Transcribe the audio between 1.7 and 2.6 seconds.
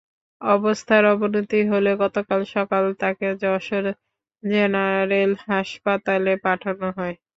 হলে গতকাল